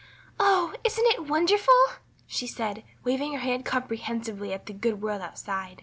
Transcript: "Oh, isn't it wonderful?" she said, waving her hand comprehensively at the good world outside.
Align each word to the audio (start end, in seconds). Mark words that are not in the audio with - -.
"Oh, 0.39 0.73
isn't 0.83 1.05
it 1.13 1.27
wonderful?" 1.27 1.75
she 2.25 2.47
said, 2.47 2.83
waving 3.03 3.33
her 3.33 3.39
hand 3.39 3.65
comprehensively 3.65 4.51
at 4.51 4.65
the 4.65 4.73
good 4.73 4.99
world 4.99 5.21
outside. 5.21 5.79